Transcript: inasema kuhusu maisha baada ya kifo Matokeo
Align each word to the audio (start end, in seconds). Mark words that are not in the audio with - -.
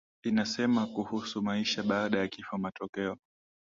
inasema 0.25 0.87
kuhusu 0.87 1.41
maisha 1.41 1.83
baada 1.83 2.19
ya 2.19 2.27
kifo 2.27 2.57
Matokeo 2.57 3.17